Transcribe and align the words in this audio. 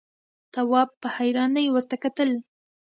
تواب 0.53 0.89
په 1.01 1.07
حيرانۍ 1.15 1.65
ورته 1.71 1.95
کتل… 2.03 2.29